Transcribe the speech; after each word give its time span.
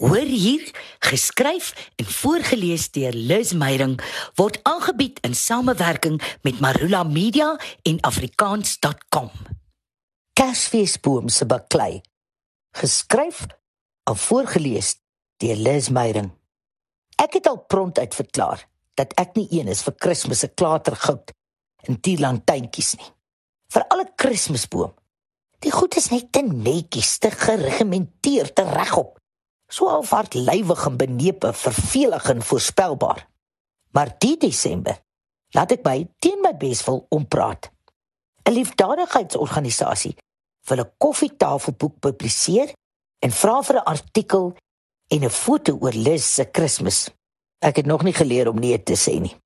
Hoor 0.00 0.16
hier, 0.16 0.70
geskryf 0.98 1.90
en 2.00 2.06
voorgeles 2.08 2.86
deur 2.90 3.12
Liz 3.12 3.50
Meyerink 3.52 4.00
word 4.34 4.56
aangebied 4.64 5.18
in 5.28 5.34
samewerking 5.36 6.16
met 6.40 6.60
Marula 6.60 7.02
Media 7.04 7.50
en 7.84 8.00
afrikaans.com. 8.00 9.28
Kersfeesboom 10.32 11.28
se 11.28 11.44
baklei. 11.46 12.00
Geskryf 12.80 13.44
en 14.08 14.16
voorgeles 14.16 14.94
deur 15.36 15.60
Liz 15.68 15.92
Meyerink. 15.92 16.32
Ek 17.20 17.36
het 17.36 17.52
al 17.52 17.60
pront 17.68 18.00
uit 18.00 18.16
verklaar 18.16 18.64
dat 18.96 19.12
ek 19.20 19.36
nie 19.36 19.48
een 19.52 19.68
is 19.68 19.84
vir 19.84 19.98
Kersfees 20.00 20.46
se 20.46 20.48
klatergoud 20.48 21.36
en 21.84 22.00
tierlantjies 22.00 22.94
nie. 22.96 23.12
Vir 23.68 23.84
alle 23.92 24.08
Kersfeesboom. 24.16 24.96
Die 25.60 25.76
goed 25.76 26.00
is 26.00 26.08
net 26.08 26.32
te 26.32 26.40
netjies, 26.40 27.18
te 27.20 27.28
geregimenteerd, 27.36 28.56
te 28.56 28.64
regop 28.64 29.19
so 29.70 29.88
alvaart 29.88 30.34
lywig 30.34 30.86
en 30.86 30.96
benepe, 30.98 31.52
vervelig 31.52 32.28
en 32.30 32.42
voorspelbaar. 32.42 33.26
Maar 33.94 34.14
die 34.18 34.36
Desember 34.36 34.98
laat 35.54 35.72
ek 35.74 35.82
by 35.86 35.96
teen 36.22 36.42
my 36.42 36.52
beswil 36.58 37.06
ompraat. 37.10 37.70
'n 38.46 38.52
Liefdadigheidsorganisasie 38.54 40.16
wil 40.68 40.80
'n 40.80 40.92
koffietafelboek 40.98 41.98
publiseer 42.00 42.72
en 43.24 43.30
vra 43.30 43.62
vir 43.62 43.76
'n 43.76 43.88
artikel 43.94 44.56
en 45.08 45.24
'n 45.24 45.30
foto 45.30 45.78
oor 45.80 45.92
Liz 45.92 46.24
se 46.24 46.44
Kersfees. 46.44 47.10
Ek 47.58 47.76
het 47.76 47.86
nog 47.86 48.02
nie 48.02 48.14
geleer 48.14 48.48
om 48.48 48.58
nee 48.58 48.82
te 48.82 48.96
sê 48.96 49.20
nie. 49.20 49.36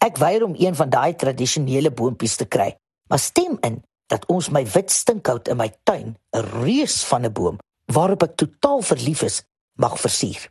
Ek 0.00 0.16
weier 0.16 0.44
om 0.44 0.54
een 0.58 0.74
van 0.74 0.90
daai 0.90 1.14
tradisionele 1.14 1.90
boontjies 1.90 2.36
te 2.36 2.44
kry, 2.44 2.76
maar 3.08 3.18
stem 3.18 3.56
in 3.60 3.82
dat 4.06 4.26
ons 4.26 4.48
my 4.48 4.64
wit 4.66 4.90
stinkhout 4.90 5.48
in 5.48 5.56
my 5.56 5.70
tuin, 5.84 6.16
'n 6.32 6.40
reus 6.64 7.04
van 7.04 7.24
'n 7.24 7.32
boom 7.32 7.58
waarop 7.92 8.22
ek 8.22 8.36
totaal 8.36 8.82
verlief 8.82 9.22
is, 9.22 9.42
mag 9.74 9.98
versier. 10.00 10.48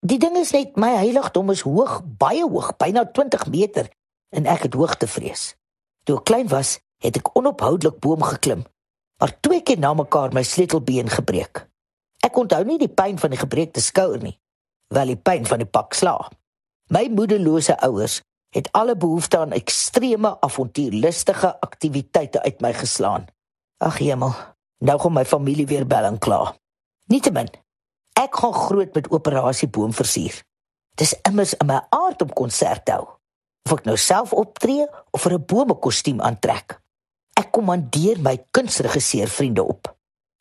Die 0.00 0.18
ding 0.18 0.36
is 0.40 0.52
net 0.56 0.76
my 0.80 0.94
heiligdom 0.96 1.50
is 1.52 1.64
hoog, 1.66 2.00
baie 2.18 2.44
hoog, 2.46 2.72
byna 2.80 3.04
20 3.12 3.46
meter 3.52 3.90
en 4.32 4.46
ek 4.46 4.68
het 4.68 4.78
hoogtevrees. 4.78 5.54
Toe 6.08 6.20
ek 6.20 6.28
klein 6.30 6.48
was, 6.48 6.78
het 7.02 7.18
ek 7.20 7.32
onophoudelik 7.36 7.98
boom 8.00 8.22
geklim, 8.24 8.64
maar 9.20 9.34
twee 9.44 9.60
keer 9.60 9.80
na 9.80 9.92
mekaar 9.96 10.32
my 10.32 10.42
sleutelbeen 10.46 11.10
gebreek. 11.12 11.66
Ek 12.24 12.36
onthou 12.36 12.62
nie 12.64 12.78
die 12.80 12.92
pyn 12.92 13.18
van 13.20 13.32
die 13.32 13.40
gebreekte 13.40 13.82
skouer 13.84 14.20
nie, 14.22 14.36
wel 14.94 15.12
die 15.12 15.20
pyn 15.20 15.46
van 15.48 15.60
die 15.62 15.68
pak 15.68 15.96
slaag. 15.96 16.30
My 16.90 17.06
moederlose 17.12 17.76
ouers 17.86 18.20
het 18.50 18.68
alle 18.74 18.96
behoefte 18.96 19.38
aan 19.38 19.52
ekstreme 19.54 20.32
avontuurlustige 20.40 21.52
aktiwiteite 21.60 22.42
uit 22.42 22.60
my 22.60 22.72
geslaan. 22.74 23.28
Ag 23.78 24.00
hemel, 24.02 24.34
nou 24.84 24.96
kom 24.98 25.14
my 25.14 25.24
familie 25.24 25.66
weer 25.70 25.86
bel 25.86 26.08
en 26.08 26.18
kla. 26.18 26.56
Nietemin, 27.06 27.48
Ek 28.20 28.36
gaan 28.36 28.52
groot 28.52 28.94
met 28.94 29.08
operasie 29.08 29.68
boom 29.72 29.92
versier. 29.96 30.34
Dis 31.00 31.14
immers 31.24 31.54
in 31.56 31.70
my 31.70 31.78
aard 31.88 32.20
om 32.20 32.32
konsert 32.36 32.90
hou. 32.92 33.06
Of 33.64 33.78
ek 33.78 33.86
nou 33.88 33.96
self 33.96 34.34
optree 34.36 34.84
of 35.16 35.22
vir 35.24 35.38
'n 35.38 35.44
bome 35.46 35.74
kostuum 35.74 36.20
aantrek. 36.20 36.76
Ek 37.40 37.48
kommandeer 37.50 38.20
my 38.20 38.36
kunsregisseur 38.50 39.28
vriende 39.28 39.62
op. 39.62 39.96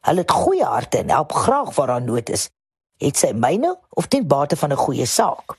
Hulle 0.06 0.22
het 0.22 0.32
goeie 0.32 0.64
harte 0.64 0.98
en 0.98 1.10
help 1.10 1.32
graag 1.32 1.76
waar 1.76 1.88
daar 1.88 2.02
nood 2.02 2.30
is. 2.30 2.50
Het 2.98 3.18
sy 3.18 3.32
myne 3.32 3.80
of 3.90 4.08
ten 4.08 4.28
bate 4.28 4.56
van 4.56 4.72
'n 4.72 4.84
goeie 4.86 5.06
saak. 5.06 5.58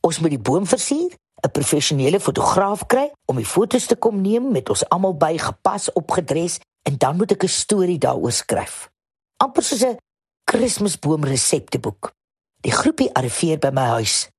Ons 0.00 0.18
moet 0.18 0.30
die 0.30 0.38
boom 0.48 0.66
versier, 0.66 1.10
'n 1.42 1.50
professionele 1.50 2.20
fotograaf 2.20 2.86
kry 2.86 3.10
om 3.26 3.36
die 3.36 3.46
fotos 3.46 3.86
te 3.86 3.96
kom 3.96 4.20
neem 4.20 4.52
met 4.52 4.68
ons 4.68 4.88
almal 4.88 5.14
by 5.14 5.38
gepas 5.38 5.92
opgedres 5.92 6.60
en 6.82 6.96
dan 6.96 7.16
moet 7.16 7.32
ek 7.32 7.42
'n 7.42 7.48
storie 7.48 7.98
daaroor 7.98 8.32
skryf. 8.32 8.90
amper 9.38 9.62
soos 9.62 9.82
'n 9.82 9.98
Kersboom 10.48 11.26
resepteboek. 11.28 12.08
Die 12.64 12.72
groepie 12.72 13.10
arriveer 13.12 13.58
by 13.60 13.68
my 13.76 13.84
huis. 13.98 14.30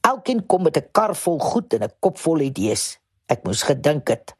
Elkeen 0.00 0.46
kom 0.48 0.62
met 0.64 0.78
'n 0.78 0.88
kar 0.92 1.12
vol 1.14 1.38
goed 1.38 1.74
en 1.74 1.82
'n 1.84 1.92
kop 2.00 2.16
vol 2.18 2.40
idees. 2.40 2.98
Ek 3.26 3.44
moes 3.44 3.62
gedink 3.62 4.08
het. 4.08 4.34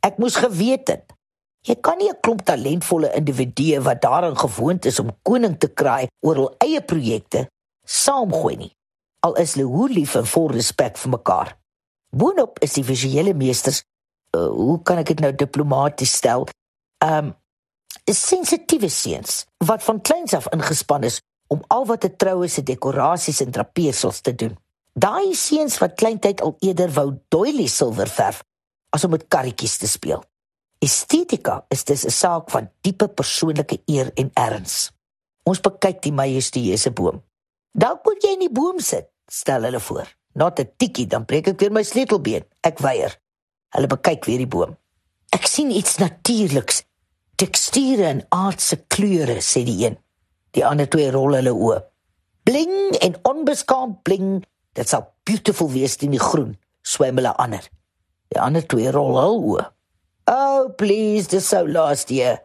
Ek 0.00 0.16
moes 0.18 0.36
geweet 0.36 0.88
het. 0.88 1.12
Jy 1.68 1.74
kan 1.80 1.98
nie 1.98 2.08
'n 2.08 2.20
klomp 2.20 2.44
talentvolle 2.44 3.12
individue 3.12 3.80
wat 3.80 4.00
daarin 4.00 4.36
gewoond 4.36 4.84
is 4.84 4.98
om 4.98 5.18
koning 5.22 5.58
te 5.58 5.68
kraai 5.68 6.08
oor 6.20 6.34
hul 6.34 6.54
eie 6.58 6.80
projekte 6.80 7.48
saamgooi 7.84 8.56
nie. 8.56 8.72
Al 9.20 9.34
is 9.36 9.54
hulle 9.54 9.66
hoe 9.66 9.88
lief 9.88 10.14
en 10.14 10.26
vol 10.26 10.50
respek 10.50 10.96
vir 10.96 11.10
mekaar. 11.10 11.58
Boonop 12.16 12.58
is 12.58 12.72
die 12.72 12.84
visuele 12.84 13.34
meesters, 13.34 13.82
uh, 14.36 14.48
hoe 14.48 14.82
kan 14.82 14.98
ek 14.98 15.06
dit 15.06 15.20
nou 15.20 15.32
diplomaties 15.32 16.16
stel? 16.16 16.48
Ehm 17.04 17.24
um, 17.24 17.34
sensitiewe 18.14 18.88
seuns 18.88 19.44
wat 19.66 19.82
van 19.82 20.00
kleins 20.00 20.34
af 20.34 20.48
ingespan 20.54 21.04
is 21.04 21.20
om 21.46 21.62
al 21.68 21.86
wat 21.86 22.04
'n 22.04 22.16
troue 22.16 22.48
se 22.48 22.62
dekorasies 22.62 23.40
en 23.40 23.50
trapeersels 23.50 24.20
te 24.20 24.34
doen. 24.34 24.58
Daai 24.92 25.34
seuns 25.34 25.78
wat 25.78 25.94
kleintyd 25.94 26.40
al 26.40 26.56
eerder 26.58 26.90
wou 26.92 27.18
doily 27.28 27.66
silwer 27.66 28.08
verf 28.08 28.42
as 28.90 29.04
om 29.04 29.10
met 29.10 29.28
karretjies 29.28 29.76
te 29.76 29.86
speel. 29.86 30.22
Estetika 30.78 31.64
is 31.68 31.84
dis 31.84 32.04
'n 32.04 32.10
saak 32.10 32.50
van 32.50 32.70
diepe 32.80 33.08
persoonlike 33.08 33.82
eer 33.86 34.10
en 34.14 34.30
erns. 34.34 34.90
Ons 35.42 35.60
bekyk 35.60 36.02
die 36.02 36.12
majestueuse 36.12 36.90
boom. 36.90 37.22
Dalk 37.72 38.04
moet 38.04 38.22
jy 38.22 38.32
in 38.32 38.38
die 38.38 38.52
boom 38.52 38.78
sit, 38.80 39.08
stel 39.26 39.62
hulle 39.62 39.80
voor. 39.80 40.08
Not 40.34 40.60
'n 40.60 40.70
tikkie, 40.76 41.06
dan 41.06 41.24
breek 41.24 41.48
ek 41.48 41.60
weer 41.60 41.72
my 41.72 41.82
sleutelbeen. 41.82 42.44
Ek 42.60 42.78
weier. 42.78 43.18
Hulle 43.68 43.86
bekyk 43.86 44.24
weer 44.24 44.38
die 44.38 44.46
boom. 44.46 44.76
Ek 45.30 45.46
sien 45.46 45.70
iets 45.70 45.96
natuurliks 45.96 46.82
teksture 47.40 48.06
en 48.06 48.24
aardse 48.36 48.76
kleure 48.92 49.40
sê 49.44 49.64
die 49.64 49.78
een. 49.86 49.96
Die 50.56 50.66
ander 50.66 50.88
twee 50.90 51.10
rol 51.14 51.38
hulle 51.38 51.54
oë 51.56 51.80
bling 52.50 52.96
en 53.04 53.14
onbeskaamd 53.28 54.00
bling 54.02 54.30
dit 54.78 54.88
sal 54.88 55.04
beautiful 55.28 55.68
wees 55.70 55.96
in 56.04 56.14
die 56.14 56.22
groen 56.22 56.56
swem 56.86 57.18
hulle 57.20 57.34
ander. 57.42 57.62
Die 58.32 58.40
ander 58.40 58.64
twee 58.66 58.90
rol 58.94 59.18
hul 59.18 59.38
oë 59.52 59.66
oh 60.30 60.68
please 60.78 61.28
this 61.28 61.48
so 61.50 61.64
last 61.66 62.10
year. 62.10 62.38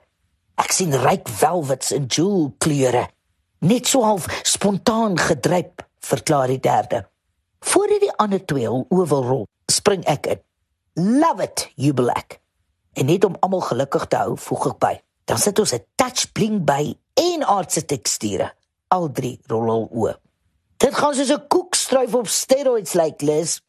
Ek 0.58 0.72
sien 0.74 0.96
ryk 1.04 1.28
velvets 1.30 1.92
en 1.94 2.08
jewel 2.10 2.48
kleure. 2.64 3.04
Net 3.66 3.90
so 3.90 4.06
half 4.06 4.26
spontaan 4.48 5.20
gedryp 5.20 5.84
verklaar 6.06 6.50
die 6.50 6.62
derde. 6.62 7.04
Voor 7.66 7.92
die 7.92 8.14
ander 8.22 8.42
twee 8.46 8.70
hul 8.70 8.88
oë 8.90 9.10
wil 9.12 9.30
rol 9.30 9.46
spring 9.72 10.06
ek 10.10 10.32
in. 10.36 10.42
Love 10.96 11.44
it 11.44 11.70
jubel 11.76 12.10
ek 12.14 12.40
En 12.96 13.06
net 13.06 13.26
om 13.28 13.36
almal 13.44 13.62
gelukkig 13.62 14.06
te 14.08 14.20
hou, 14.24 14.38
voeg 14.40 14.68
ek 14.72 14.78
by. 14.80 14.94
Dan 15.28 15.38
sit 15.42 15.60
ons 15.60 15.74
'n 15.74 15.84
touch 15.96 16.32
bling 16.32 16.64
by 16.66 16.96
en 17.14 17.44
aardse 17.44 17.86
teksture. 17.86 18.54
Al 18.88 19.12
drie 19.12 19.40
rol 19.48 19.90
o. 19.92 20.14
Dit 20.78 20.96
gaan 20.96 21.14
soos 21.14 21.32
'n 21.32 21.48
koekstruif 21.48 22.14
op 22.16 22.28
steroids 22.28 22.94
lyk, 22.94 23.22
like, 23.22 23.26
Liz. 23.26 23.60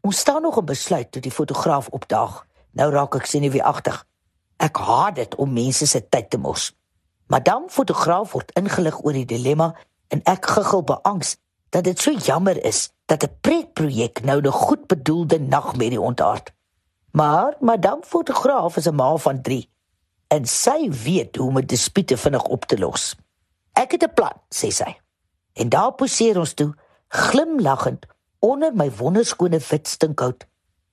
Ons 0.00 0.18
staan 0.18 0.42
nog 0.42 0.56
op 0.56 0.66
besluit 0.66 1.12
toe 1.12 1.22
die 1.22 1.30
fotograaf 1.30 1.88
opdaag. 1.88 2.46
Nou 2.72 2.92
raak 2.92 3.14
ek 3.14 3.26
senuweeagtig. 3.26 4.06
Ek 4.56 4.76
haat 4.76 5.14
dit 5.14 5.34
om 5.34 5.52
mense 5.52 5.86
se 5.86 6.08
tyd 6.08 6.30
te 6.30 6.38
mors. 6.38 6.72
Madam 7.26 7.68
fotograaf 7.68 8.32
word 8.32 8.52
ingelig 8.52 9.04
oor 9.04 9.12
die 9.12 9.24
dilemma 9.24 9.74
en 10.08 10.22
ek 10.24 10.46
giggel 10.46 10.82
beangs 10.82 11.36
dat 11.70 11.84
dit 11.84 11.98
so 12.00 12.12
jammer 12.12 12.64
is 12.64 12.90
dat 13.06 13.22
'n 13.22 13.36
pretprojek 13.40 14.22
nou 14.24 14.40
'n 14.40 14.52
goed 14.52 14.86
bedoelde 14.86 15.40
nagmerrie 15.40 16.00
ontaard. 16.00 16.52
Maar 17.10 17.56
madam 17.60 18.02
fotograaf 18.02 18.76
is 18.76 18.86
'n 18.86 18.94
ma 18.94 19.16
van 19.16 19.42
3 19.42 19.70
en 20.28 20.46
sy 20.46 20.90
weet 20.90 21.36
hoe 21.36 21.48
om 21.48 21.66
dispute 21.66 22.16
vinnig 22.16 22.44
op 22.44 22.64
te 22.64 22.78
los. 22.78 23.16
Ek 23.72 23.90
het 23.90 24.02
'n 24.02 24.14
plan, 24.14 24.36
sê 24.54 24.68
sy. 24.68 25.00
En 25.52 25.68
daar 25.68 25.92
poseer 25.92 26.38
ons 26.38 26.54
toe, 26.54 26.74
glimlaggend 27.08 28.06
onder 28.38 28.74
my 28.74 28.90
wonderskone 28.90 29.58
wit 29.58 29.88
stinkhout 29.88 30.46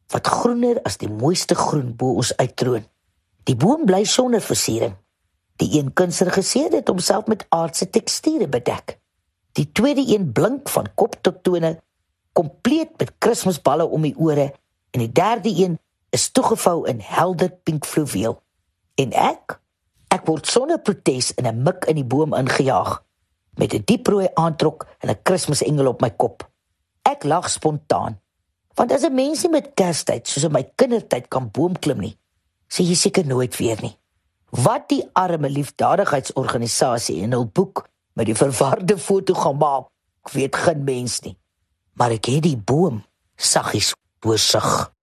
wat 0.08 0.28
groener 0.28 0.81
as 0.84 0.98
die 0.98 1.09
mooiste 1.09 1.56
groen 1.56 1.96
bo 1.96 2.14
ons 2.14 2.36
uittroon. 2.38 2.86
Die 3.44 3.56
boom 3.56 3.86
bly 3.86 4.03
sonder 4.03 4.42
versiering. 4.42 4.96
Die 5.56 5.80
een 5.80 5.94
kunsregisseur 5.94 6.72
het 6.72 6.88
homself 6.88 7.26
met 7.26 7.46
aardse 7.50 7.90
teksture 7.90 8.47
bedek. 8.47 9.00
Die 9.52 9.72
tweede 9.72 10.03
een 10.08 10.32
blink 10.32 10.70
van 10.70 10.90
kop 10.96 11.16
tot 11.22 11.44
tone, 11.44 11.82
kompleet 12.34 12.97
met 12.97 13.14
Kersballe 13.17 13.85
om 13.85 14.02
die 14.02 14.16
ore 14.17 14.53
en 14.91 15.00
die 15.00 15.12
derde 15.12 15.50
een 15.50 15.79
is 16.16 16.29
toegevou 16.32 16.85
in 16.88 17.02
helder 17.03 17.52
pink 17.67 17.85
fluweel. 17.85 18.38
En 18.96 19.12
ek, 19.20 19.58
ek 20.16 20.23
word 20.29 20.47
sonder 20.47 20.79
protes 20.79 21.34
in 21.35 21.47
'n 21.47 21.64
mik 21.64 21.85
in 21.91 22.00
die 22.00 22.08
boom 22.08 22.34
ingejaag 22.34 23.03
met 23.59 23.73
'n 23.73 23.84
dieprooi 23.85 24.28
aantrek 24.34 24.88
en 25.00 25.09
'n 25.09 25.22
Kersengel 25.23 25.88
op 25.88 26.02
my 26.02 26.09
kop. 26.09 26.50
Ek 27.03 27.23
lag 27.23 27.50
spontaan. 27.50 28.20
Want 28.76 28.91
as 28.91 29.03
'n 29.03 29.14
mens 29.14 29.44
nie 29.44 29.52
met 29.52 29.73
Kerstyd 29.73 30.28
soos 30.28 30.44
in 30.44 30.52
my 30.52 30.64
kindertyd 30.76 31.28
kan 31.28 31.52
boom 31.52 31.79
klim 31.79 32.00
nie, 32.00 32.17
sê 32.67 32.84
jy 32.84 32.96
seker 32.96 33.26
nooit 33.26 33.58
weer 33.58 33.82
nie. 33.82 33.97
Wat 34.50 34.90
die 34.90 35.03
arme 35.14 35.50
liefdadigheidsorganisasie 35.50 37.22
in 37.22 37.32
hul 37.32 37.46
boek 37.46 37.90
met 38.14 38.26
die 38.26 38.35
verwarde 38.35 38.97
foto 38.97 39.34
gaan 39.34 39.58
maak, 39.58 39.88
ek 40.26 40.32
weet 40.32 40.56
geen 40.56 40.84
mens 40.84 41.22
nie. 41.22 41.38
Maar 41.94 42.12
ek 42.12 42.26
het 42.26 42.44
die 42.44 42.58
boom 42.58 43.03
saggies 43.35 43.94
oorsig. 44.26 44.95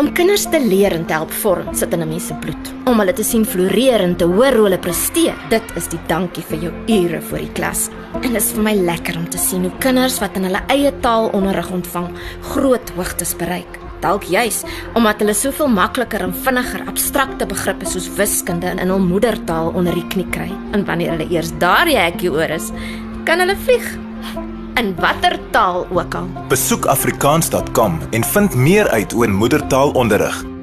Om 0.00 0.06
kinders 0.16 0.46
te 0.48 0.56
leer 0.56 0.94
en 0.96 1.02
te 1.04 1.12
help 1.12 1.32
vorm 1.42 1.74
sit 1.76 1.92
in 1.92 2.00
'n 2.00 2.08
mens 2.08 2.26
se 2.26 2.34
bloed. 2.34 2.70
Om 2.88 2.98
hulle 2.98 3.12
te 3.12 3.22
sien 3.22 3.44
floreer 3.44 4.00
en 4.00 4.16
te 4.16 4.24
hoor 4.24 4.54
hoe 4.56 4.64
hulle 4.64 4.78
presteer, 4.78 5.34
dit 5.50 5.62
is 5.76 5.88
die 5.88 5.98
dankie 6.06 6.42
vir 6.42 6.58
jou 6.58 6.72
ure 6.86 7.20
voor 7.20 7.38
die 7.38 7.52
klas. 7.52 7.90
En 8.14 8.32
dit 8.32 8.42
is 8.42 8.52
vir 8.52 8.62
my 8.62 8.74
lekker 8.74 9.16
om 9.16 9.28
te 9.28 9.38
sien 9.38 9.62
hoe 9.62 9.78
kinders 9.78 10.18
wat 10.20 10.36
in 10.36 10.44
hulle 10.44 10.62
eie 10.68 10.92
taal 11.00 11.28
onderrig 11.32 11.70
ontvang, 11.70 12.08
groot 12.40 12.90
hoogtes 12.96 13.36
bereik. 13.36 13.78
Dalk 14.00 14.22
juis 14.22 14.64
omdat 14.94 15.18
hulle 15.18 15.34
soveel 15.34 15.68
makliker 15.68 16.20
en 16.22 16.34
vinniger 16.34 16.86
abstrakte 16.86 17.46
begrippe 17.46 17.86
soos 17.86 18.08
wiskunde 18.16 18.70
in 18.80 18.88
hul 18.88 18.98
moedertaal 18.98 19.72
onder 19.74 19.94
die 19.94 20.08
knie 20.08 20.30
kry. 20.30 20.50
En 20.72 20.84
wanneer 20.84 21.10
hulle 21.10 21.30
eers 21.30 21.52
daar 21.58 21.84
die 21.84 21.98
hekkie 21.98 22.32
oor 22.32 22.50
is, 22.50 22.72
kan 23.24 23.38
hulle 23.38 23.56
vlieg 23.56 23.98
in 24.74 24.94
watter 24.94 25.38
taal 25.50 25.86
ook 25.90 26.14
al. 26.14 26.28
Besoek 26.48 26.86
afrikaans.com 26.86 27.98
en 28.10 28.24
vind 28.24 28.54
meer 28.54 28.88
uit 28.88 29.14
oor 29.14 29.30
moedertaalonderrig. 29.30 30.59